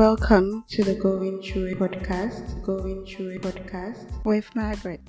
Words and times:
Welcome 0.00 0.64
to 0.68 0.82
the 0.82 0.94
Going 0.94 1.42
Through 1.42 1.72
It 1.72 1.78
podcast. 1.78 2.62
Going 2.62 3.04
Through 3.04 3.32
It 3.32 3.42
podcast 3.42 4.24
with 4.24 4.48
Margaret. 4.56 5.02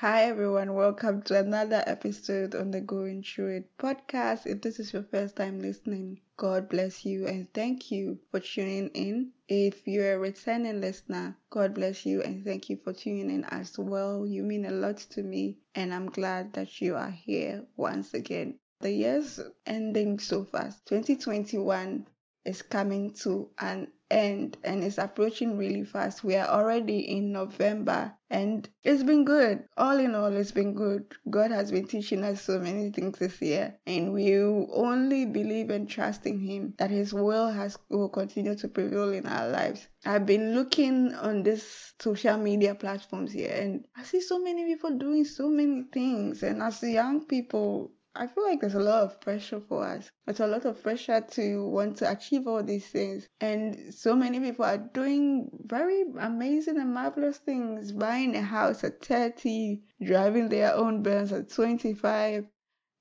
Hi 0.00 0.24
everyone, 0.24 0.74
welcome 0.74 1.22
to 1.22 1.38
another 1.38 1.82
episode 1.86 2.54
on 2.54 2.70
the 2.70 2.82
Going 2.82 3.22
Through 3.22 3.56
It 3.56 3.78
podcast. 3.78 4.44
If 4.44 4.60
this 4.60 4.78
is 4.78 4.92
your 4.92 5.04
first 5.04 5.36
time 5.36 5.58
listening, 5.58 6.20
God 6.36 6.68
bless 6.68 7.06
you 7.06 7.26
and 7.26 7.50
thank 7.54 7.90
you 7.90 8.18
for 8.30 8.38
tuning 8.38 8.88
in. 8.88 9.30
If 9.48 9.88
you're 9.88 10.16
a 10.16 10.18
returning 10.18 10.82
listener, 10.82 11.38
God 11.48 11.72
bless 11.72 12.04
you 12.04 12.20
and 12.20 12.44
thank 12.44 12.68
you 12.68 12.76
for 12.84 12.92
tuning 12.92 13.30
in 13.30 13.44
as 13.44 13.78
well. 13.78 14.26
You 14.26 14.42
mean 14.42 14.66
a 14.66 14.70
lot 14.70 14.98
to 15.12 15.22
me 15.22 15.56
and 15.74 15.94
I'm 15.94 16.10
glad 16.10 16.52
that 16.52 16.78
you 16.82 16.94
are 16.94 17.10
here 17.10 17.64
once 17.78 18.12
again. 18.12 18.58
The 18.80 18.92
year's 18.92 19.40
ending 19.64 20.18
so 20.18 20.44
fast. 20.44 20.84
2021 20.88 22.06
is 22.44 22.60
coming 22.60 23.14
to 23.14 23.48
an 23.58 23.88
end 24.10 24.56
and 24.64 24.84
it's 24.84 24.98
approaching 24.98 25.56
really 25.56 25.84
fast. 25.84 26.24
We 26.24 26.36
are 26.36 26.46
already 26.46 26.98
in 27.16 27.32
November 27.32 28.12
and 28.30 28.68
it's 28.82 29.02
been 29.02 29.24
good. 29.24 29.64
All 29.76 29.98
in 29.98 30.14
all, 30.14 30.34
it's 30.34 30.52
been 30.52 30.74
good. 30.74 31.04
God 31.30 31.50
has 31.50 31.70
been 31.70 31.86
teaching 31.86 32.24
us 32.24 32.42
so 32.42 32.58
many 32.58 32.90
things 32.90 33.18
this 33.18 33.40
year 33.40 33.76
and 33.86 34.12
we 34.12 34.36
only 34.36 35.26
believe 35.26 35.70
and 35.70 35.88
trust 35.88 36.26
in 36.26 36.38
Him 36.38 36.74
that 36.78 36.90
His 36.90 37.12
will 37.12 37.50
has 37.50 37.76
will 37.88 38.08
continue 38.08 38.54
to 38.56 38.68
prevail 38.68 39.12
in 39.12 39.26
our 39.26 39.48
lives. 39.48 39.86
I've 40.04 40.26
been 40.26 40.54
looking 40.54 41.14
on 41.14 41.42
this 41.42 41.92
social 42.00 42.36
media 42.36 42.74
platforms 42.74 43.32
here 43.32 43.52
and 43.52 43.84
I 43.96 44.02
see 44.04 44.20
so 44.20 44.38
many 44.38 44.64
people 44.64 44.98
doing 44.98 45.24
so 45.24 45.48
many 45.48 45.84
things 45.92 46.42
and 46.42 46.62
as 46.62 46.82
young 46.82 47.26
people 47.26 47.92
I 48.18 48.26
feel 48.26 48.44
like 48.44 48.60
there's 48.60 48.74
a 48.74 48.80
lot 48.80 49.02
of 49.02 49.20
pressure 49.20 49.60
for 49.60 49.84
us. 49.84 50.10
There's 50.24 50.40
a 50.40 50.46
lot 50.46 50.64
of 50.64 50.82
pressure 50.82 51.20
to 51.20 51.68
want 51.68 51.98
to 51.98 52.10
achieve 52.10 52.46
all 52.46 52.62
these 52.62 52.86
things. 52.86 53.28
And 53.40 53.92
so 53.92 54.16
many 54.16 54.40
people 54.40 54.64
are 54.64 54.78
doing 54.78 55.50
very 55.64 56.04
amazing 56.18 56.78
and 56.78 56.94
marvelous 56.94 57.36
things, 57.36 57.92
buying 57.92 58.34
a 58.34 58.42
house 58.42 58.84
at 58.84 59.04
30, 59.04 59.82
driving 60.02 60.48
their 60.48 60.74
own 60.74 61.02
Benz 61.02 61.30
at 61.32 61.50
25, 61.50 62.46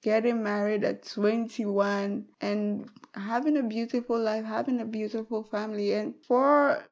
getting 0.04 0.44
married 0.44 0.84
at 0.84 1.08
21, 1.08 2.26
and 2.42 2.90
having 3.14 3.58
a 3.58 3.64
beautiful 3.64 4.20
life, 4.20 4.44
having 4.44 4.82
a 4.82 4.86
beautiful 4.86 5.44
family. 5.44 5.94
And 5.94 6.14
for 6.28 6.84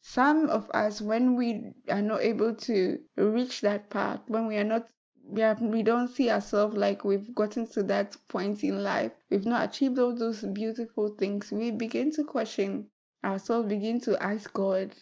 some 0.00 0.48
of 0.48 0.70
us, 0.70 1.02
when 1.02 1.36
we 1.36 1.72
are 1.90 2.02
not 2.02 2.22
able 2.22 2.54
to 2.54 2.98
reach 3.16 3.60
that 3.60 3.90
path, 3.90 4.20
when 4.28 4.46
we 4.46 4.56
are 4.56 4.64
not 4.64 4.88
yeah, 5.34 5.54
we 5.60 5.82
don't 5.82 6.08
see 6.08 6.30
ourselves 6.30 6.76
like 6.76 7.04
we've 7.04 7.34
gotten 7.34 7.66
to 7.68 7.82
that 7.84 8.16
point 8.28 8.62
in 8.62 8.82
life. 8.82 9.12
We've 9.30 9.46
not 9.46 9.70
achieved 9.70 9.98
all 9.98 10.14
those 10.14 10.42
beautiful 10.42 11.08
things. 11.08 11.50
We 11.50 11.70
begin 11.70 12.12
to 12.12 12.24
question 12.24 12.88
ourselves, 13.24 13.68
begin 13.68 14.00
to 14.02 14.22
ask 14.22 14.52
God, 14.52 14.94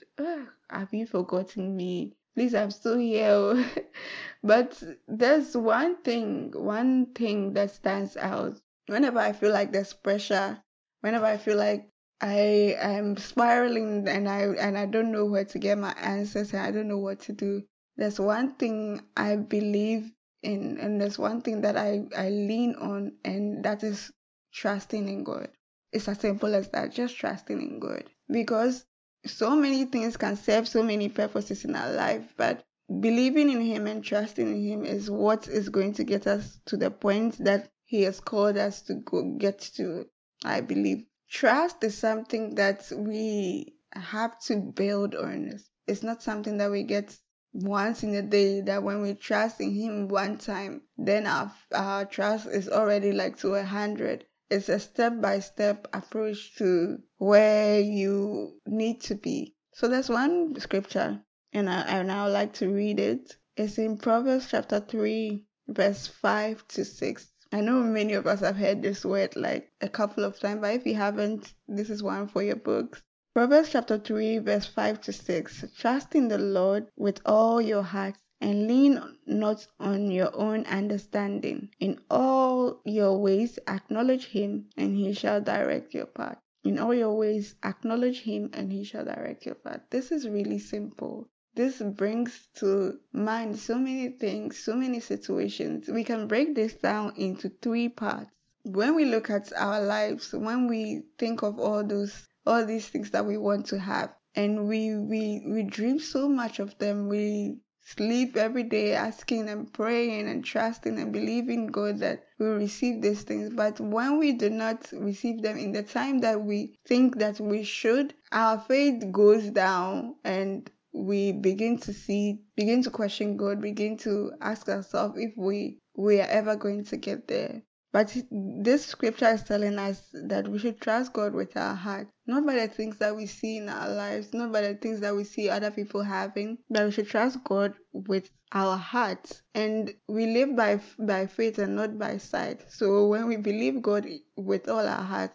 Have 0.70 0.92
you 0.92 1.06
forgotten 1.06 1.76
me? 1.76 2.14
Please, 2.34 2.54
I'm 2.54 2.70
still 2.70 2.98
here. 2.98 3.64
but 4.42 4.82
there's 5.06 5.56
one 5.56 5.96
thing, 6.02 6.52
one 6.54 7.06
thing 7.14 7.52
that 7.54 7.70
stands 7.70 8.16
out. 8.16 8.60
Whenever 8.86 9.18
I 9.18 9.32
feel 9.32 9.52
like 9.52 9.72
there's 9.72 9.92
pressure, 9.92 10.62
whenever 11.00 11.26
I 11.26 11.36
feel 11.36 11.56
like 11.56 11.88
I 12.20 12.76
am 12.78 13.16
spiraling 13.16 14.08
and 14.08 14.28
I 14.28 14.42
and 14.42 14.78
I 14.78 14.86
don't 14.86 15.12
know 15.12 15.26
where 15.26 15.44
to 15.44 15.58
get 15.58 15.78
my 15.78 15.92
answers 15.92 16.52
and 16.52 16.62
I 16.62 16.70
don't 16.70 16.88
know 16.88 16.98
what 16.98 17.20
to 17.20 17.32
do 17.32 17.64
there's 17.96 18.18
one 18.18 18.54
thing 18.54 19.02
I 19.16 19.36
believe 19.36 20.10
in, 20.42 20.78
and 20.78 21.00
there's 21.00 21.18
one 21.18 21.42
thing 21.42 21.62
that 21.62 21.76
I, 21.76 22.06
I 22.16 22.28
lean 22.28 22.74
on, 22.74 23.12
and 23.24 23.64
that 23.64 23.82
is 23.82 24.12
trusting 24.52 25.08
in 25.08 25.24
God. 25.24 25.48
It's 25.92 26.08
as 26.08 26.18
simple 26.18 26.54
as 26.54 26.68
that, 26.70 26.92
just 26.92 27.16
trusting 27.16 27.60
in 27.60 27.78
God. 27.78 28.04
Because 28.28 28.84
so 29.26 29.56
many 29.56 29.84
things 29.84 30.16
can 30.16 30.36
serve 30.36 30.68
so 30.68 30.82
many 30.82 31.08
purposes 31.08 31.64
in 31.64 31.74
our 31.76 31.92
life, 31.92 32.34
but 32.36 32.64
believing 33.00 33.50
in 33.50 33.60
Him 33.60 33.86
and 33.86 34.04
trusting 34.04 34.46
in 34.46 34.62
Him 34.62 34.84
is 34.84 35.10
what 35.10 35.48
is 35.48 35.68
going 35.68 35.94
to 35.94 36.04
get 36.04 36.26
us 36.26 36.58
to 36.66 36.76
the 36.76 36.90
point 36.90 37.42
that 37.44 37.70
He 37.84 38.02
has 38.02 38.20
called 38.20 38.56
us 38.56 38.82
to 38.82 38.94
go 38.94 39.36
get 39.38 39.60
to, 39.76 40.06
I 40.44 40.60
believe. 40.60 41.04
Trust 41.30 41.82
is 41.84 41.96
something 41.96 42.56
that 42.56 42.90
we 42.94 43.76
have 43.92 44.38
to 44.40 44.56
build 44.56 45.14
on. 45.14 45.58
It's 45.86 46.02
not 46.02 46.22
something 46.22 46.58
that 46.58 46.70
we 46.70 46.82
get 46.82 47.16
once 47.54 48.02
in 48.02 48.14
a 48.14 48.22
day 48.22 48.60
that 48.60 48.82
when 48.82 49.00
we 49.00 49.14
trust 49.14 49.60
in 49.60 49.72
him 49.72 50.08
one 50.08 50.36
time 50.36 50.82
then 50.98 51.26
our, 51.26 51.50
our 51.72 52.04
trust 52.04 52.46
is 52.48 52.68
already 52.68 53.12
like 53.12 53.38
to 53.38 53.54
a 53.54 53.62
hundred. 53.64 54.26
It's 54.50 54.68
a 54.68 54.78
step 54.80 55.20
by 55.20 55.38
step 55.38 55.88
approach 55.92 56.56
to 56.56 56.98
where 57.16 57.80
you 57.80 58.60
need 58.66 59.00
to 59.02 59.14
be. 59.14 59.54
So 59.72 59.88
there's 59.88 60.08
one 60.08 60.58
scripture 60.58 61.22
and 61.52 61.70
I, 61.70 61.82
and 61.82 62.10
I 62.10 62.24
would 62.24 62.32
like 62.32 62.52
to 62.54 62.68
read 62.68 62.98
it. 62.98 63.36
It's 63.56 63.78
in 63.78 63.98
proverbs 63.98 64.48
chapter 64.50 64.80
3 64.80 65.46
verse 65.68 66.08
5 66.08 66.68
to 66.68 66.84
6 66.84 67.30
I 67.54 67.60
know 67.60 67.84
many 67.84 68.14
of 68.14 68.26
us 68.26 68.40
have 68.40 68.56
heard 68.56 68.82
this 68.82 69.04
word 69.04 69.36
like 69.36 69.70
a 69.80 69.88
couple 69.88 70.24
of 70.24 70.40
times, 70.40 70.60
but 70.60 70.74
if 70.74 70.84
you 70.86 70.96
haven't, 70.96 71.54
this 71.68 71.88
is 71.88 72.02
one 72.02 72.26
for 72.26 72.42
your 72.42 72.56
books. 72.56 73.00
Proverbs 73.34 73.70
chapter 73.70 73.98
3, 73.98 74.38
verse 74.38 74.66
5 74.66 75.00
to 75.00 75.12
6. 75.12 75.64
Trust 75.76 76.14
in 76.14 76.28
the 76.28 76.38
Lord 76.38 76.86
with 76.96 77.20
all 77.26 77.60
your 77.60 77.82
heart 77.82 78.14
and 78.40 78.68
lean 78.68 79.02
not 79.26 79.66
on 79.80 80.08
your 80.12 80.30
own 80.36 80.64
understanding. 80.66 81.70
In 81.80 81.98
all 82.08 82.80
your 82.84 83.18
ways 83.18 83.58
acknowledge 83.66 84.26
him, 84.26 84.66
and 84.76 84.96
he 84.96 85.12
shall 85.14 85.40
direct 85.40 85.94
your 85.94 86.06
path. 86.06 86.38
In 86.62 86.78
all 86.78 86.94
your 86.94 87.16
ways 87.16 87.56
acknowledge 87.64 88.20
him, 88.20 88.50
and 88.52 88.70
he 88.70 88.84
shall 88.84 89.04
direct 89.04 89.44
your 89.44 89.56
path. 89.56 89.80
This 89.90 90.12
is 90.12 90.28
really 90.28 90.60
simple. 90.60 91.28
This 91.56 91.82
brings 91.82 92.46
to 92.58 93.00
mind 93.12 93.58
so 93.58 93.76
many 93.76 94.10
things, 94.10 94.58
so 94.58 94.76
many 94.76 95.00
situations. 95.00 95.88
We 95.88 96.04
can 96.04 96.28
break 96.28 96.54
this 96.54 96.74
down 96.74 97.14
into 97.16 97.48
three 97.48 97.88
parts. 97.88 98.30
When 98.62 98.94
we 98.94 99.06
look 99.06 99.28
at 99.28 99.52
our 99.56 99.80
lives, 99.84 100.32
when 100.32 100.68
we 100.68 101.02
think 101.18 101.42
of 101.42 101.58
all 101.58 101.82
those 101.82 102.28
all 102.46 102.64
these 102.64 102.88
things 102.88 103.10
that 103.10 103.26
we 103.26 103.36
want 103.36 103.66
to 103.66 103.78
have 103.78 104.14
and 104.34 104.68
we 104.68 104.96
we 104.96 105.44
we 105.46 105.62
dream 105.62 105.98
so 105.98 106.28
much 106.28 106.58
of 106.58 106.76
them 106.78 107.08
we 107.08 107.56
sleep 107.86 108.34
every 108.36 108.62
day 108.62 108.94
asking 108.94 109.48
and 109.48 109.72
praying 109.72 110.26
and 110.26 110.44
trusting 110.44 110.98
and 110.98 111.12
believing 111.12 111.66
God 111.66 111.98
that 111.98 112.24
we 112.38 112.46
receive 112.46 113.02
these 113.02 113.22
things. 113.22 113.50
But 113.50 113.78
when 113.78 114.18
we 114.18 114.32
do 114.32 114.48
not 114.48 114.90
receive 114.92 115.42
them 115.42 115.58
in 115.58 115.72
the 115.72 115.82
time 115.82 116.20
that 116.20 116.40
we 116.40 116.78
think 116.86 117.18
that 117.18 117.38
we 117.40 117.62
should, 117.62 118.14
our 118.32 118.58
faith 118.58 119.12
goes 119.12 119.50
down 119.50 120.16
and 120.24 120.70
we 120.92 121.32
begin 121.32 121.78
to 121.80 121.92
see, 121.92 122.40
begin 122.56 122.82
to 122.84 122.90
question 122.90 123.36
God, 123.36 123.60
begin 123.60 123.98
to 123.98 124.32
ask 124.40 124.68
ourselves 124.68 125.18
if 125.18 125.32
we 125.36 125.78
we 125.96 126.20
are 126.20 126.28
ever 126.28 126.56
going 126.56 126.84
to 126.84 126.96
get 126.96 127.28
there. 127.28 127.62
But 127.94 128.16
this 128.32 128.86
scripture 128.86 129.28
is 129.28 129.44
telling 129.44 129.78
us 129.78 130.02
that 130.12 130.48
we 130.48 130.58
should 130.58 130.80
trust 130.80 131.12
God 131.12 131.32
with 131.32 131.56
our 131.56 131.76
heart, 131.76 132.08
not 132.26 132.44
by 132.44 132.56
the 132.56 132.66
things 132.66 132.96
that 132.98 133.14
we 133.14 133.26
see 133.26 133.58
in 133.58 133.68
our 133.68 133.88
lives, 133.88 134.34
not 134.34 134.50
by 134.50 134.62
the 134.62 134.74
things 134.74 134.98
that 134.98 135.14
we 135.14 135.22
see 135.22 135.48
other 135.48 135.70
people 135.70 136.02
having, 136.02 136.58
but 136.68 136.86
we 136.86 136.90
should 136.90 137.06
trust 137.06 137.44
God 137.44 137.74
with 137.92 138.28
our 138.50 138.76
hearts. 138.76 139.42
And 139.54 139.94
we 140.08 140.26
live 140.26 140.56
by 140.56 140.80
by 140.98 141.28
faith 141.28 141.60
and 141.60 141.76
not 141.76 141.96
by 141.96 142.16
sight. 142.16 142.68
So 142.68 143.06
when 143.06 143.28
we 143.28 143.36
believe 143.36 143.80
God 143.80 144.08
with 144.36 144.68
all 144.68 144.88
our 144.88 145.04
heart, 145.04 145.30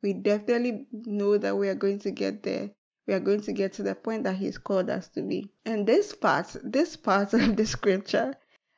we 0.00 0.12
definitely 0.12 0.86
know 0.92 1.36
that 1.36 1.56
we 1.56 1.68
are 1.68 1.74
going 1.74 1.98
to 1.98 2.12
get 2.12 2.44
there. 2.44 2.70
We 3.08 3.14
are 3.14 3.26
going 3.28 3.40
to 3.40 3.52
get 3.52 3.72
to 3.72 3.82
the 3.82 3.96
point 3.96 4.22
that 4.22 4.36
He's 4.36 4.56
called 4.56 4.88
us 4.88 5.08
to 5.16 5.22
be. 5.22 5.50
And 5.66 5.84
this 5.84 6.14
part, 6.14 6.54
this 6.62 6.96
part 6.96 7.34
of 7.34 7.56
the 7.56 7.66
scripture 7.66 8.36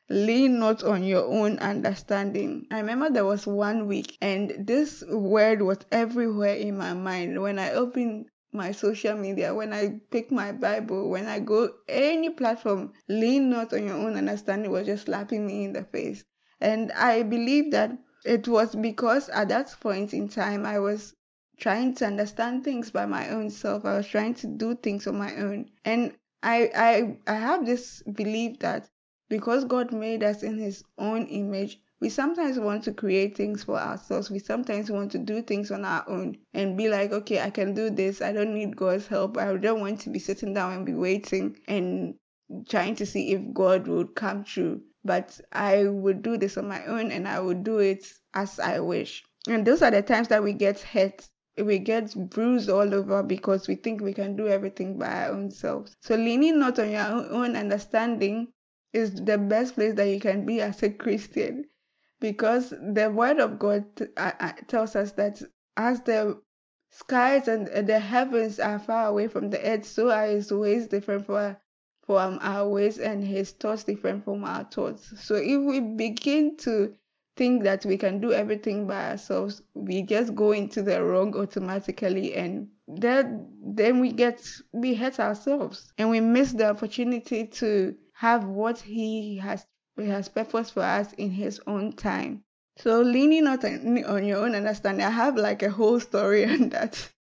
lean 0.09 0.59
not 0.59 0.85
on 0.85 1.03
your 1.03 1.25
own 1.25 1.59
understanding. 1.59 2.67
I 2.71 2.79
remember 2.79 3.11
there 3.11 3.25
was 3.25 3.47
one 3.47 3.87
week 3.89 4.17
and 4.21 4.55
this 4.59 5.03
word 5.09 5.63
was 5.63 5.79
everywhere 5.91 6.55
in 6.55 6.79
my 6.79 6.93
mind 6.93 7.43
when 7.43 7.59
I 7.59 7.73
opened 7.73 8.27
my 8.53 8.73
social 8.73 9.17
media, 9.17 9.55
when 9.55 9.73
I 9.73 10.01
pick 10.11 10.31
my 10.31 10.53
Bible, 10.53 11.11
when 11.11 11.27
I 11.27 11.41
go 11.41 11.71
any 11.89 12.31
platform, 12.31 12.93
lean 13.09 13.51
not 13.51 13.73
on 13.73 13.85
your 13.85 13.97
own 13.97 14.17
understanding 14.17 14.71
was 14.71 14.87
just 14.87 15.07
slapping 15.07 15.47
me 15.47 15.65
in 15.65 15.73
the 15.73 15.85
face. 15.85 16.25
And 16.61 16.93
I 16.93 17.23
believe 17.23 17.73
that 17.73 17.99
it 18.25 18.49
was 18.49 18.75
because 18.75 19.29
at 19.29 19.49
that 19.49 19.75
point 19.81 20.15
in 20.15 20.29
time 20.29 20.65
I 20.65 20.79
was 20.79 21.15
trying 21.59 21.95
to 21.97 22.07
understand 22.07 22.65
things 22.65 22.91
by 22.91 23.07
my 23.07 23.29
own 23.31 23.51
self. 23.51 23.85
I 23.85 23.97
was 23.97 24.09
trying 24.09 24.35
to 24.35 24.47
do 24.47 24.75
things 24.75 25.07
on 25.07 25.19
my 25.19 25.35
own. 25.37 25.71
And 25.85 26.15
I 26.43 26.71
I 26.75 27.19
I 27.33 27.35
have 27.35 27.67
this 27.67 28.03
belief 28.03 28.59
that 28.61 28.89
because 29.29 29.65
God 29.65 29.93
made 29.93 30.23
us 30.23 30.43
in 30.43 30.59
His 30.59 30.85
own 30.99 31.27
image, 31.27 31.81
we 32.01 32.11
sometimes 32.11 32.59
want 32.59 32.85
to 32.85 32.93
create 32.93 33.37
things 33.37 33.65
for 33.65 33.79
ourselves. 33.79 34.31
We 34.31 34.39
sometimes 34.39 34.91
want 34.91 35.13
to 35.13 35.19
do 35.19 35.41
things 35.41 35.71
on 35.71 35.85
our 35.85 36.05
own 36.09 36.37
and 36.53 36.77
be 36.77 36.89
like, 36.89 37.11
okay, 37.13 37.41
I 37.41 37.51
can 37.51 37.75
do 37.75 37.89
this. 37.89 38.21
I 38.21 38.33
don't 38.33 38.55
need 38.55 38.77
God's 38.77 39.07
help. 39.07 39.39
I 39.39 39.57
don't 39.57 39.81
want 39.81 40.01
to 40.01 40.11
be 40.11 40.19
sitting 40.19 40.53
down 40.53 40.73
and 40.73 40.87
be 40.87 40.93
waiting 40.93 41.57
and 41.67 42.15
trying 42.69 42.97
to 42.97 43.07
see 43.07 43.33
if 43.33 43.41
God 43.55 43.89
would 43.89 44.15
come 44.15 44.45
true. 44.45 44.83
but 45.07 45.41
I 45.53 45.85
would 45.85 46.23
do 46.23 46.37
this 46.37 46.59
on 46.59 46.69
my 46.69 46.85
own 46.85 47.13
and 47.13 47.29
I 47.29 47.39
would 47.39 47.63
do 47.63 47.79
it 47.79 48.05
as 48.35 48.59
I 48.59 48.81
wish. 48.81 49.23
And 49.49 49.65
those 49.65 49.81
are 49.81 49.91
the 49.91 50.03
times 50.03 50.29
that 50.29 50.43
we 50.43 50.53
get 50.53 50.81
hurt. 50.81 51.29
We 51.57 51.79
get 51.79 52.13
bruised 52.29 52.69
all 52.69 52.93
over 52.93 53.23
because 53.23 53.69
we 53.69 53.77
think 53.77 54.03
we 54.03 54.13
can 54.13 54.37
do 54.37 54.49
everything 54.49 54.99
by 54.99 55.07
our 55.07 55.33
own 55.33 55.51
selves. 55.51 55.97
So, 56.03 56.17
leaning 56.17 56.59
not 56.59 56.79
on 56.79 56.91
your 56.91 57.07
own 57.07 57.57
understanding 57.57 58.49
is 58.97 59.15
the 59.15 59.39
best 59.39 59.75
place 59.75 59.95
that 59.95 60.09
you 60.09 60.19
can 60.19 60.47
be 60.47 60.61
as 60.61 60.83
a 60.83 60.91
Christian 60.91 61.65
because 62.21 62.71
the 62.71 63.11
Word 63.15 63.39
of 63.39 63.59
God 63.59 63.85
tells 64.69 64.97
us 64.97 65.13
that 65.13 65.43
as 65.77 66.01
the 66.03 66.41
skies 66.91 67.47
and 67.47 67.67
the 67.87 67.99
heavens 67.99 68.59
are 68.59 68.79
far 68.79 69.09
away 69.09 69.29
from 69.29 69.51
the 69.51 69.61
earth, 69.61 69.85
so 69.85 70.11
are 70.11 70.27
His 70.27 70.51
ways 70.51 70.87
different 70.87 71.27
for 71.27 71.61
from 72.07 72.39
our 72.41 72.69
ways 72.69 72.99
and 72.99 73.23
his 73.25 73.51
thoughts 73.51 73.83
different 73.85 74.25
from 74.25 74.45
our 74.45 74.65
thoughts. 74.65 75.13
So 75.21 75.35
if 75.35 75.61
we 75.61 75.81
begin 75.81 76.57
to 76.59 76.95
think 77.37 77.65
that 77.65 77.85
we 77.85 77.99
can 77.99 78.21
do 78.21 78.33
everything 78.33 78.87
by 78.87 79.11
ourselves, 79.11 79.61
we 79.75 80.03
just 80.03 80.35
go 80.35 80.53
into 80.53 80.83
the 80.83 81.03
wrong 81.03 81.37
automatically 81.37 82.35
and 82.35 82.69
then 82.89 83.49
then 83.61 83.99
we 83.99 84.13
get 84.13 84.49
we 84.73 84.95
hurt 84.95 85.19
ourselves 85.19 85.93
and 85.99 86.09
we 86.09 86.21
miss 86.21 86.53
the 86.53 86.71
opportunity 86.71 87.49
to 87.49 87.97
have 88.17 88.45
what 88.45 88.79
he 88.81 89.37
has 89.37 89.67
has 89.99 90.29
purpose 90.29 90.71
for 90.71 90.83
us 90.83 91.13
in 91.15 91.31
his 91.31 91.61
own 91.67 91.93
time. 91.93 92.45
So 92.79 93.01
leaning 93.01 93.45
not 93.45 93.65
on, 93.65 94.05
on 94.05 94.25
your 94.25 94.45
own 94.45 94.55
understanding, 94.55 95.05
I 95.05 95.11
have 95.11 95.37
like 95.37 95.63
a 95.63 95.71
whole 95.71 96.01
story 96.01 96.45
on 96.53 96.71
that 96.71 97.11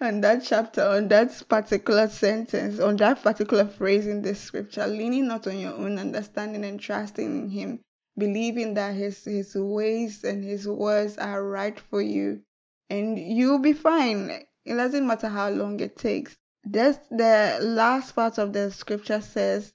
on 0.00 0.20
that 0.20 0.44
chapter, 0.44 0.82
on 0.82 1.08
that 1.08 1.42
particular 1.48 2.08
sentence, 2.08 2.78
on 2.78 2.96
that 2.96 3.22
particular 3.22 3.66
phrase 3.66 4.06
in 4.06 4.20
the 4.20 4.34
scripture, 4.34 4.86
leaning 4.86 5.26
not 5.26 5.46
on 5.46 5.58
your 5.58 5.72
own 5.72 5.98
understanding 5.98 6.64
and 6.64 6.78
trusting 6.78 7.24
in 7.24 7.48
Him, 7.48 7.80
believing 8.18 8.74
that 8.74 8.94
His 8.94 9.24
His 9.24 9.54
ways 9.54 10.24
and 10.24 10.44
His 10.44 10.68
words 10.68 11.16
are 11.16 11.42
right 11.42 11.80
for 11.80 12.02
you, 12.02 12.42
and 12.90 13.18
you'll 13.18 13.58
be 13.58 13.72
fine. 13.72 14.30
It 14.66 14.74
doesn't 14.74 15.06
matter 15.06 15.28
how 15.28 15.48
long 15.48 15.80
it 15.80 15.96
takes. 15.96 16.36
That's 16.64 16.98
the 17.10 17.58
last 17.62 18.12
part 18.12 18.38
of 18.38 18.52
the 18.52 18.70
scripture 18.70 19.22
says, 19.22 19.72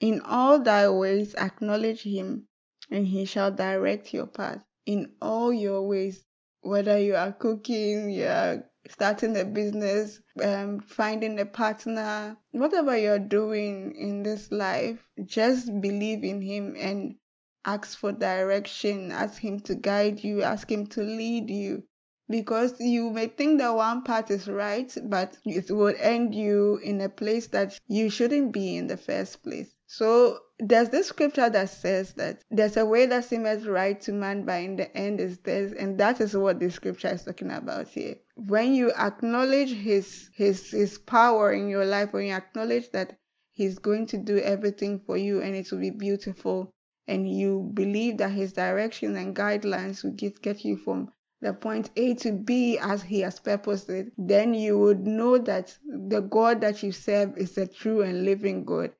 "In 0.00 0.20
all 0.20 0.60
thy 0.60 0.88
ways 0.88 1.34
acknowledge 1.34 2.04
Him, 2.04 2.46
and 2.88 3.04
He 3.04 3.24
shall 3.24 3.50
direct 3.50 4.14
your 4.14 4.28
path." 4.28 4.64
In 4.86 5.16
all 5.20 5.52
your 5.52 5.82
ways, 5.88 6.24
whether 6.60 6.96
you 6.96 7.16
are 7.16 7.32
cooking, 7.32 8.08
you 8.08 8.26
are 8.26 8.70
starting 8.88 9.36
a 9.36 9.44
business, 9.44 10.20
um, 10.40 10.78
finding 10.78 11.40
a 11.40 11.46
partner, 11.46 12.36
whatever 12.52 12.96
you're 12.96 13.18
doing 13.18 13.92
in 13.96 14.22
this 14.22 14.52
life, 14.52 15.04
just 15.24 15.66
believe 15.80 16.22
in 16.22 16.42
Him 16.42 16.76
and 16.78 17.16
ask 17.64 17.98
for 17.98 18.12
direction, 18.12 19.10
ask 19.10 19.42
Him 19.42 19.58
to 19.60 19.74
guide 19.74 20.22
you, 20.22 20.44
ask 20.44 20.70
Him 20.70 20.86
to 20.86 21.02
lead 21.02 21.50
you. 21.50 21.82
Because 22.28 22.78
you 22.78 23.10
may 23.10 23.26
think 23.26 23.58
that 23.58 23.74
one 23.74 24.04
path 24.04 24.30
is 24.30 24.46
right, 24.46 24.96
but 25.06 25.36
it 25.44 25.72
will 25.72 25.94
end 25.98 26.36
you 26.36 26.76
in 26.84 27.00
a 27.00 27.08
place 27.08 27.48
that 27.48 27.80
you 27.88 28.10
shouldn't 28.10 28.52
be 28.52 28.76
in 28.76 28.86
the 28.86 28.96
first 28.96 29.42
place. 29.42 29.74
So 29.90 30.40
there's 30.58 30.90
this 30.90 31.06
scripture 31.06 31.48
that 31.48 31.70
says 31.70 32.12
that 32.14 32.44
there's 32.50 32.76
a 32.76 32.84
way 32.84 33.06
that 33.06 33.24
seems 33.24 33.66
right 33.66 33.98
to 34.02 34.12
man, 34.12 34.44
but 34.44 34.60
in 34.60 34.76
the 34.76 34.94
end 34.94 35.18
is 35.18 35.38
death, 35.38 35.72
and 35.78 35.96
that 35.98 36.20
is 36.20 36.36
what 36.36 36.60
the 36.60 36.70
scripture 36.70 37.08
is 37.08 37.24
talking 37.24 37.50
about 37.50 37.88
here. 37.88 38.16
When 38.36 38.74
you 38.74 38.92
acknowledge 38.92 39.72
his 39.72 40.28
his 40.34 40.72
his 40.72 40.98
power 40.98 41.52
in 41.52 41.70
your 41.70 41.86
life, 41.86 42.12
when 42.12 42.26
you 42.26 42.34
acknowledge 42.34 42.90
that 42.90 43.18
he's 43.52 43.78
going 43.78 44.04
to 44.08 44.18
do 44.18 44.36
everything 44.36 45.00
for 45.00 45.16
you 45.16 45.40
and 45.40 45.56
it 45.56 45.72
will 45.72 45.80
be 45.80 45.88
beautiful, 45.88 46.70
and 47.06 47.26
you 47.26 47.70
believe 47.72 48.18
that 48.18 48.32
his 48.32 48.52
direction 48.52 49.16
and 49.16 49.34
guidelines 49.34 50.04
will 50.04 50.12
get, 50.12 50.42
get 50.42 50.66
you 50.66 50.76
from 50.76 51.10
the 51.40 51.54
point 51.54 51.88
A 51.96 52.12
to 52.16 52.32
B 52.32 52.76
as 52.78 53.02
he 53.02 53.20
has 53.20 53.40
purposed 53.40 53.88
it, 53.88 54.12
then 54.18 54.52
you 54.52 54.78
would 54.78 55.06
know 55.06 55.38
that 55.38 55.78
the 55.86 56.20
God 56.20 56.60
that 56.60 56.82
you 56.82 56.92
serve 56.92 57.38
is 57.38 57.56
a 57.56 57.66
true 57.66 58.02
and 58.02 58.26
living 58.26 58.66
God 58.66 58.92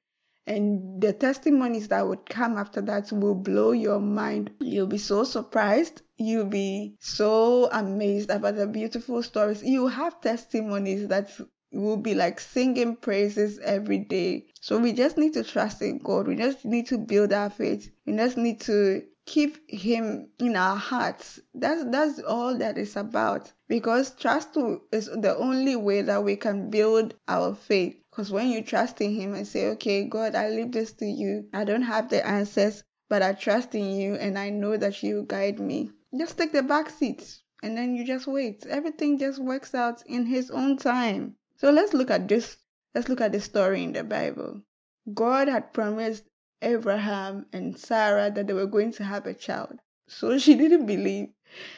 and 0.49 1.00
the 1.00 1.12
testimonies 1.12 1.89
that 1.89 2.09
would 2.09 2.25
come 2.25 2.56
after 2.56 2.81
that 2.81 3.12
will 3.12 3.35
blow 3.35 3.73
your 3.73 4.00
mind. 4.00 4.50
You'll 4.61 4.87
be 4.87 4.99
so 4.99 5.23
surprised. 5.25 6.00
You'll 6.17 6.47
be 6.47 6.97
so 7.00 7.69
amazed 7.71 8.31
about 8.31 8.56
the 8.56 8.67
beautiful 8.67 9.23
stories. 9.23 9.62
You 9.62 9.89
have 9.89 10.21
testimonies 10.23 11.09
that 11.09 11.31
will 11.71 11.99
be 11.99 12.15
like 12.15 12.41
singing 12.41 12.97
praises 12.97 13.59
every 13.59 13.99
day. 13.99 14.47
So 14.61 14.79
we 14.79 14.95
just 14.95 15.19
need 15.19 15.35
to 15.35 15.45
trust 15.45 15.83
in 15.83 15.99
God. 15.99 16.27
We 16.27 16.35
just 16.35 16.65
need 16.65 16.87
to 16.87 16.97
build 16.97 17.33
our 17.33 17.51
faith. 17.51 17.91
We 18.06 18.17
just 18.17 18.39
need 18.39 18.61
to 18.62 19.03
keep 19.27 19.71
him 19.71 20.31
in 20.39 20.56
our 20.56 20.77
hearts. 20.77 21.39
That's 21.55 21.85
that's 21.91 22.21
all 22.21 22.56
that 22.56 22.79
is 22.79 22.97
about. 22.97 23.53
Because 23.69 24.15
trust 24.15 24.56
is 24.91 25.06
the 25.06 25.37
only 25.37 25.77
way 25.77 26.01
that 26.01 26.25
we 26.25 26.37
can 26.37 26.71
build 26.71 27.15
our 27.29 27.55
faith. 27.55 27.97
Because 28.19 28.32
when 28.32 28.49
you 28.49 28.62
trust 28.62 29.00
in 29.00 29.15
Him 29.15 29.32
and 29.35 29.47
say, 29.47 29.69
okay, 29.69 30.03
God, 30.03 30.35
I 30.35 30.49
leave 30.49 30.73
this 30.73 30.93
to 30.94 31.06
you. 31.06 31.49
I 31.55 31.62
don't 31.62 31.82
have 31.82 32.09
the 32.09 32.26
answers, 32.26 32.82
but 33.09 33.23
I 33.23 33.32
trust 33.32 33.76
in 33.76 33.93
you 33.93 34.17
and 34.17 34.37
I 34.37 34.50
know 34.50 34.76
that 34.76 35.05
you 35.05 35.25
guide 35.29 35.61
me. 35.61 35.93
Just 36.19 36.37
take 36.37 36.50
the 36.50 36.65
back 36.65 36.91
seat 36.91 37.38
and 37.62 37.79
then 37.79 37.94
you 37.94 38.05
just 38.05 38.26
wait. 38.26 38.67
Everything 38.67 39.19
just 39.19 39.38
works 39.38 39.73
out 39.73 40.03
in 40.05 40.26
His 40.26 40.50
own 40.50 40.79
time. 40.79 41.37
So 41.59 41.70
let's 41.70 41.94
look 41.94 42.11
at 42.11 42.26
this. 42.26 42.56
Let's 42.93 43.09
look 43.09 43.20
at 43.20 43.31
the 43.31 43.41
story 43.41 43.85
in 43.85 43.93
the 43.93 44.03
Bible. 44.03 44.62
God 45.15 45.47
had 45.47 45.73
promised 45.73 46.25
Abraham 46.61 47.47
and 47.53 47.79
Sarah 47.79 48.32
that 48.32 48.49
they 48.49 48.53
were 48.53 48.67
going 48.67 48.91
to 48.94 49.05
have 49.05 49.26
a 49.26 49.35
child. 49.35 49.79
So 50.09 50.37
she 50.41 50.56
didn't 50.56 50.87
believe. 50.87 51.29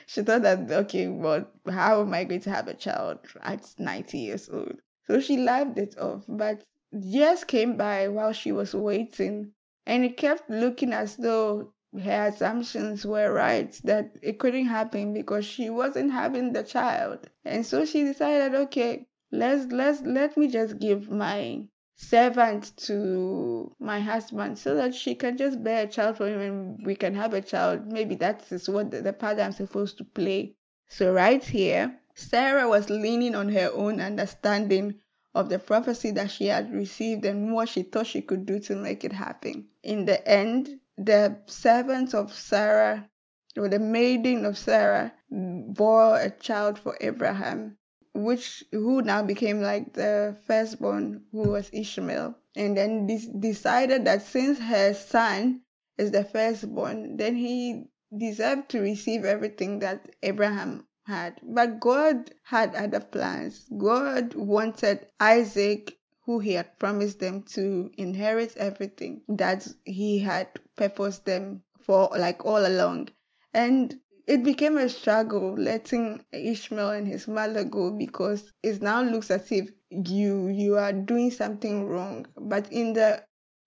She 0.06 0.22
thought 0.22 0.40
that, 0.44 0.70
okay, 0.70 1.06
well, 1.06 1.46
how 1.70 2.00
am 2.00 2.14
I 2.14 2.24
going 2.24 2.40
to 2.40 2.50
have 2.50 2.66
a 2.66 2.72
child 2.72 3.18
at 3.42 3.74
90 3.78 4.18
years 4.18 4.48
old? 4.48 4.80
So 5.10 5.18
she 5.18 5.38
laughed 5.38 5.76
it 5.76 5.98
off. 5.98 6.22
But 6.28 6.62
years 6.92 7.42
came 7.42 7.76
by 7.76 8.06
while 8.06 8.32
she 8.32 8.52
was 8.52 8.76
waiting, 8.76 9.52
and 9.84 10.04
it 10.04 10.16
kept 10.16 10.48
looking 10.48 10.92
as 10.92 11.16
though 11.16 11.72
her 12.00 12.28
assumptions 12.28 13.04
were 13.04 13.32
right 13.32 13.72
that 13.82 14.16
it 14.22 14.38
couldn't 14.38 14.66
happen 14.66 15.12
because 15.12 15.44
she 15.44 15.68
wasn't 15.68 16.12
having 16.12 16.52
the 16.52 16.62
child. 16.62 17.28
And 17.44 17.66
so 17.66 17.84
she 17.84 18.04
decided, 18.04 18.54
okay, 18.54 19.08
let's 19.32 19.72
let's 19.72 20.00
let 20.02 20.36
me 20.36 20.46
just 20.46 20.78
give 20.78 21.10
my 21.10 21.64
servant 21.96 22.76
to 22.86 23.74
my 23.80 23.98
husband 23.98 24.60
so 24.60 24.76
that 24.76 24.94
she 24.94 25.16
can 25.16 25.36
just 25.36 25.60
bear 25.64 25.86
a 25.86 25.90
child 25.90 26.18
for 26.18 26.28
him 26.28 26.40
and 26.40 26.86
we 26.86 26.94
can 26.94 27.16
have 27.16 27.34
a 27.34 27.42
child. 27.42 27.84
Maybe 27.88 28.14
that 28.14 28.44
is 28.52 28.68
what 28.68 28.92
the, 28.92 29.02
the 29.02 29.12
part 29.12 29.40
I'm 29.40 29.50
supposed 29.50 29.98
to 29.98 30.04
play. 30.04 30.54
So 30.86 31.12
right 31.12 31.42
here, 31.44 31.98
Sarah 32.20 32.68
was 32.68 32.90
leaning 32.90 33.34
on 33.34 33.48
her 33.48 33.70
own 33.72 33.98
understanding 33.98 35.00
of 35.34 35.48
the 35.48 35.58
prophecy 35.58 36.10
that 36.10 36.30
she 36.30 36.46
had 36.48 36.70
received 36.70 37.24
and 37.24 37.52
what 37.54 37.68
she 37.70 37.82
thought 37.82 38.06
she 38.06 38.20
could 38.20 38.44
do 38.44 38.58
to 38.60 38.76
make 38.76 39.04
it 39.04 39.12
happen. 39.12 39.68
In 39.82 40.04
the 40.04 40.26
end, 40.28 40.80
the 40.98 41.38
servants 41.46 42.12
of 42.12 42.34
Sarah, 42.34 43.08
or 43.56 43.68
the 43.68 43.78
maiden 43.78 44.44
of 44.44 44.58
Sarah, 44.58 45.14
bore 45.30 46.18
a 46.20 46.28
child 46.30 46.78
for 46.78 46.96
Abraham, 47.00 47.78
which 48.12 48.64
who 48.70 49.00
now 49.00 49.22
became 49.22 49.62
like 49.62 49.94
the 49.94 50.36
firstborn, 50.46 51.24
who 51.32 51.48
was 51.48 51.70
Ishmael. 51.72 52.34
And 52.54 52.76
then 52.76 53.06
decided 53.40 54.04
that 54.04 54.22
since 54.22 54.58
her 54.58 54.92
son 54.92 55.62
is 55.96 56.10
the 56.10 56.24
firstborn, 56.24 57.16
then 57.16 57.36
he 57.36 57.84
deserved 58.16 58.68
to 58.70 58.80
receive 58.80 59.24
everything 59.24 59.78
that 59.78 60.10
Abraham 60.22 60.86
had. 61.10 61.40
But 61.42 61.80
God 61.80 62.30
had 62.44 62.76
other 62.76 63.00
plans. 63.00 63.66
God 63.76 64.34
wanted 64.34 65.08
Isaac, 65.18 65.98
who 66.24 66.38
he 66.38 66.52
had 66.52 66.78
promised 66.78 67.18
them 67.18 67.42
to 67.54 67.90
inherit 67.98 68.56
everything 68.56 69.22
that 69.28 69.66
he 69.84 70.20
had 70.20 70.46
purposed 70.76 71.24
them 71.24 71.62
for, 71.80 72.08
like 72.16 72.44
all 72.46 72.64
along. 72.64 73.08
And 73.52 73.98
it 74.28 74.44
became 74.44 74.78
a 74.78 74.88
struggle 74.88 75.54
letting 75.54 76.24
Ishmael 76.32 76.90
and 76.90 77.08
his 77.08 77.26
mother 77.26 77.64
go 77.64 77.90
because 77.90 78.52
it 78.62 78.80
now 78.80 79.02
looks 79.02 79.30
as 79.32 79.50
if 79.50 79.68
you 79.90 80.46
you 80.46 80.76
are 80.76 80.92
doing 80.92 81.32
something 81.32 81.86
wrong. 81.86 82.26
But 82.36 82.70
in 82.70 82.92
the 82.92 83.24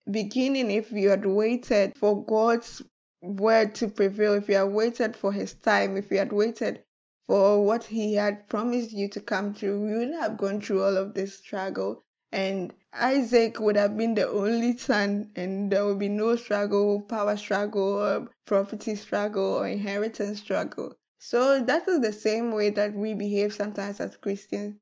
beginning, 0.10 0.72
if 0.72 0.94
you 0.94 1.10
had 1.10 1.26
waited 1.26 1.98
for 1.98 2.26
God's 2.26 2.82
word 3.22 3.76
to 3.76 3.90
prevail, 3.90 4.36
if 4.36 4.48
you 4.48 4.56
had 4.56 4.72
waited 4.72 5.18
for 5.18 5.34
his 5.34 5.54
time, 5.54 5.98
if 5.98 6.10
you 6.10 6.20
had 6.20 6.32
waited 6.32 6.84
for 7.28 7.66
what 7.66 7.86
he 7.86 8.16
had 8.16 8.50
promised 8.50 8.92
you 8.92 9.08
to 9.10 9.22
come 9.22 9.54
through, 9.54 9.80
we 9.80 9.94
wouldn't 9.94 10.20
have 10.22 10.38
gone 10.38 10.60
through 10.62 10.84
all 10.84 10.98
of 10.98 11.14
this 11.14 11.38
struggle. 11.38 12.04
And 12.32 12.74
Isaac 12.94 13.60
would 13.60 13.76
have 13.76 13.96
been 13.96 14.16
the 14.16 14.28
only 14.28 14.78
son, 14.78 15.32
and 15.36 15.72
there 15.72 15.86
would 15.86 16.00
be 16.00 16.10
no 16.10 16.36
struggle, 16.36 17.02
power 17.02 17.38
struggle, 17.38 18.00
or 18.02 18.30
property 18.46 18.96
struggle, 18.96 19.56
or 19.56 19.68
inheritance 19.68 20.40
struggle. 20.40 20.96
So 21.20 21.64
that 21.64 21.88
is 21.88 22.02
the 22.02 22.12
same 22.12 22.52
way 22.52 22.70
that 22.72 22.94
we 22.94 23.14
behave 23.14 23.54
sometimes 23.54 24.00
as 24.00 24.18
Christians. 24.18 24.76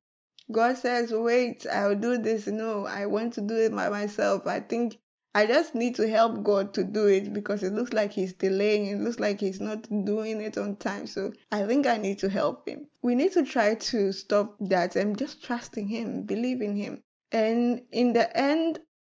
God 0.51 0.77
says, 0.77 1.12
Wait, 1.12 1.65
I'll 1.71 1.95
do 1.95 2.17
this. 2.17 2.48
No, 2.48 2.86
I 2.86 3.05
want 3.05 3.33
to 3.33 3.41
do 3.41 3.55
it 3.57 3.75
by 3.75 3.89
myself. 3.89 4.48
I 4.48 4.60
think 4.60 4.98
I 5.33 5.45
just 5.45 5.75
need 5.75 5.95
to 5.95 6.09
help 6.09 6.43
God 6.43 6.73
to 6.73 6.83
do 6.83 7.07
it 7.07 7.31
because 7.31 7.63
it 7.63 7.73
looks 7.73 7.93
like 7.93 8.11
He's 8.11 8.33
delaying. 8.33 8.88
It 8.88 9.00
looks 9.00 9.19
like 9.19 9.39
He's 9.39 9.61
not 9.61 9.88
doing 10.05 10.41
it 10.41 10.57
on 10.57 10.75
time. 10.75 11.07
So 11.07 11.31
I 11.51 11.63
think 11.65 11.88
I 11.88 11.97
need 11.97 12.19
to 12.19 12.29
help 12.29 12.67
Him. 12.67 12.88
We 13.01 13.15
need 13.15 13.31
to 13.33 13.43
try 13.43 13.75
to 13.75 14.11
stop 14.11 14.57
that 14.59 14.95
and 14.95 15.17
just 15.17 15.43
trusting 15.43 15.88
Him, 15.88 16.23
believe 16.23 16.61
in 16.61 16.75
Him. 16.75 17.03
And 17.31 17.83
in 17.91 18.13
the 18.13 18.35
end, 18.38 18.79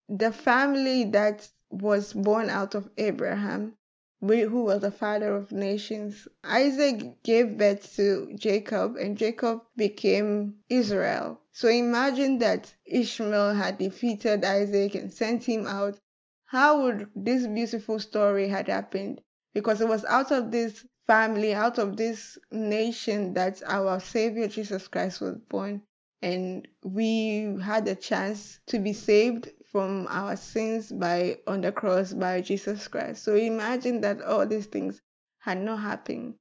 the 0.10 0.32
family 0.32 1.06
that 1.06 1.50
was 1.70 2.12
born 2.12 2.50
out 2.50 2.76
of 2.76 2.90
Abraham, 2.98 3.78
who 4.20 4.64
was 4.64 4.82
the 4.82 4.92
father 4.92 5.36
of 5.36 5.52
nations, 5.52 6.28
Isaac 6.44 7.24
gave 7.24 7.58
birth 7.58 7.96
to 7.96 8.34
Jacob, 8.36 8.98
and 8.98 9.18
Jacob 9.18 9.62
became 9.78 10.56
Israel. 10.70 11.41
So 11.54 11.68
imagine 11.68 12.38
that 12.40 12.74
Ishmael 12.86 13.54
had 13.54 13.78
defeated 13.78 14.46
Isaac 14.46 14.96
and 14.96 15.14
sent 15.14 15.44
him 15.44 15.68
out. 15.68 16.00
How 16.46 16.84
would 16.84 17.10
this 17.16 17.46
beautiful 17.46 18.00
story 18.00 18.48
had 18.48 18.68
happened? 18.68 19.22
Because 19.54 19.82
it 19.82 19.88
was 19.88 20.06
out 20.06 20.32
of 20.32 20.52
this 20.52 20.86
family, 21.08 21.54
out 21.54 21.78
of 21.78 21.98
this 21.98 22.38
nation 22.52 23.34
that 23.34 23.62
our 23.66 24.00
Savior 24.00 24.48
Jesus 24.48 24.88
Christ 24.88 25.20
was 25.20 25.38
born 25.50 25.82
and 26.22 26.68
we 26.84 27.58
had 27.62 27.88
a 27.88 27.96
chance 27.96 28.60
to 28.68 28.80
be 28.80 28.94
saved 28.94 29.50
from 29.72 30.08
our 30.10 30.36
sins 30.36 30.92
by 30.92 31.40
on 31.48 31.62
the 31.62 31.72
cross 31.72 32.14
by 32.14 32.42
Jesus 32.42 32.88
Christ. 32.88 33.24
So 33.24 33.36
imagine 33.36 34.02
that 34.02 34.22
all 34.22 34.46
these 34.46 34.68
things 34.68 35.02
had 35.40 35.60
not 35.60 35.78
happened. 35.78 36.36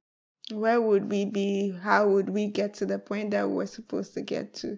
Where 0.51 0.81
would 0.81 1.09
we 1.09 1.25
be? 1.25 1.71
How 1.71 2.09
would 2.09 2.29
we 2.29 2.47
get 2.47 2.75
to 2.75 2.85
the 2.85 2.99
point 2.99 3.31
that 3.31 3.47
we 3.47 3.55
were 3.55 3.65
supposed 3.65 4.13
to 4.13 4.21
get 4.21 4.53
to? 4.55 4.77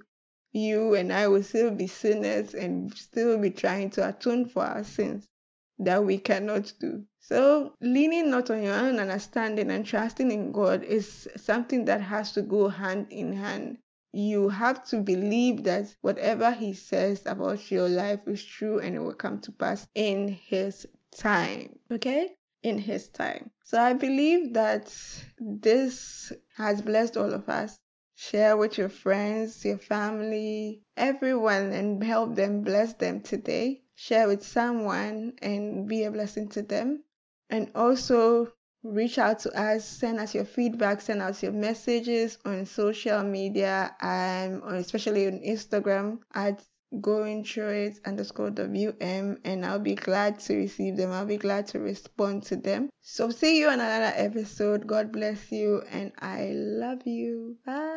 You 0.53 0.95
and 0.95 1.11
I 1.11 1.27
will 1.27 1.43
still 1.43 1.71
be 1.71 1.87
sinners 1.87 2.53
and 2.53 2.95
still 2.95 3.37
be 3.37 3.51
trying 3.51 3.89
to 3.91 4.07
atone 4.07 4.45
for 4.45 4.63
our 4.63 4.83
sins 4.83 5.27
that 5.79 6.05
we 6.05 6.17
cannot 6.17 6.71
do. 6.79 7.03
So, 7.19 7.73
leaning 7.81 8.29
not 8.29 8.49
on 8.49 8.63
your 8.63 8.75
own 8.75 8.99
understanding 8.99 9.71
and 9.71 9.85
trusting 9.85 10.31
in 10.31 10.51
God 10.51 10.83
is 10.83 11.27
something 11.35 11.85
that 11.85 12.01
has 12.01 12.31
to 12.33 12.41
go 12.41 12.69
hand 12.69 13.07
in 13.09 13.33
hand 13.33 13.79
you 14.13 14.47
have 14.47 14.85
to 14.85 15.01
believe 15.01 15.63
that 15.63 15.93
whatever 16.01 16.51
he 16.51 16.73
says 16.73 17.23
about 17.25 17.71
your 17.71 17.89
life 17.89 18.19
is 18.27 18.45
true 18.45 18.79
and 18.79 18.95
it 18.95 18.99
will 18.99 19.13
come 19.13 19.39
to 19.41 19.51
pass 19.51 19.87
in 19.95 20.27
his 20.27 20.85
time. 21.17 21.79
Okay? 21.91 22.29
In 22.61 22.77
his 22.77 23.09
time. 23.09 23.49
So 23.65 23.81
I 23.81 23.93
believe 23.93 24.53
that 24.53 24.95
this 25.39 26.31
has 26.55 26.81
blessed 26.81 27.17
all 27.17 27.33
of 27.33 27.49
us. 27.49 27.79
Share 28.29 28.55
with 28.55 28.77
your 28.77 28.87
friends, 28.87 29.65
your 29.65 29.77
family, 29.77 30.81
everyone, 30.95 31.73
and 31.73 32.01
help 32.01 32.35
them 32.35 32.61
bless 32.61 32.93
them 32.93 33.19
today. 33.19 33.81
Share 33.95 34.29
with 34.29 34.45
someone 34.45 35.33
and 35.41 35.89
be 35.89 36.05
a 36.05 36.11
blessing 36.11 36.47
to 36.49 36.61
them. 36.61 37.03
And 37.49 37.69
also 37.75 38.53
reach 38.81 39.17
out 39.17 39.39
to 39.39 39.51
us, 39.51 39.83
send 39.83 40.19
us 40.19 40.33
your 40.33 40.45
feedback, 40.45 41.01
send 41.01 41.21
us 41.21 41.43
your 41.43 41.51
messages 41.51 42.37
on 42.45 42.65
social 42.65 43.23
media, 43.23 43.93
um, 44.01 44.63
especially 44.73 45.27
on 45.27 45.39
Instagram 45.39 46.19
at 46.33 46.63
going 47.01 47.43
through 47.43 47.69
it 47.69 47.99
underscore 48.05 48.51
WM 48.51 49.37
and 49.43 49.65
I'll 49.65 49.79
be 49.79 49.95
glad 49.95 50.39
to 50.41 50.55
receive 50.55 50.95
them. 50.95 51.11
I'll 51.11 51.25
be 51.25 51.37
glad 51.37 51.67
to 51.67 51.79
respond 51.79 52.43
to 52.43 52.55
them. 52.55 52.89
So 53.01 53.31
see 53.31 53.59
you 53.59 53.67
on 53.67 53.81
another 53.81 54.13
episode. 54.15 54.87
God 54.87 55.11
bless 55.11 55.51
you 55.51 55.81
and 55.91 56.11
I 56.19 56.51
love 56.53 57.05
you. 57.05 57.57
Bye. 57.65 57.92